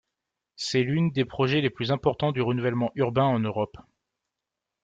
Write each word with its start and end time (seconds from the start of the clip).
C'est 0.55 0.81
l'une 0.81 1.11
des 1.11 1.25
projets 1.25 1.61
les 1.61 1.69
plus 1.69 1.91
importants 1.91 2.31
de 2.31 2.41
Renouvellement 2.41 2.91
urbain 2.95 3.25
en 3.25 3.37
Europe. 3.37 3.77